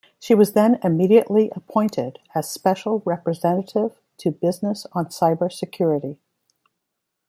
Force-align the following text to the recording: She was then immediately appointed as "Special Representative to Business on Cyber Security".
She 0.17 0.33
was 0.33 0.53
then 0.53 0.79
immediately 0.83 1.51
appointed 1.55 2.17
as 2.33 2.49
"Special 2.49 3.03
Representative 3.05 3.99
to 4.17 4.31
Business 4.31 4.87
on 4.93 5.09
Cyber 5.09 5.51
Security". 5.51 6.17